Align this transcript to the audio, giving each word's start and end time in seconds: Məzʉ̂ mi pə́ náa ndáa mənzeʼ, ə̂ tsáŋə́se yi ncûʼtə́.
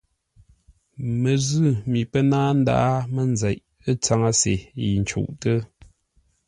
Məzʉ̂ 1.21 1.69
mi 1.91 2.01
pə́ 2.11 2.21
náa 2.31 2.49
ndáa 2.59 2.91
mənzeʼ, 3.13 3.57
ə̂ 3.89 3.95
tsáŋə́se 4.03 4.53
yi 4.81 4.89
ncûʼtə́. 5.01 5.57